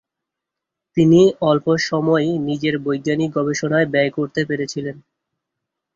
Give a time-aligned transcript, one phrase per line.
[0.97, 1.19] তিনি
[1.41, 4.97] অল্পসময়ই নিজের বৈজ্ঞানিক গবেষণায় ব্যয় করতে পেরেছিলেন।